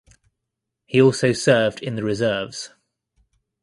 [0.87, 2.71] He also served in the reserves.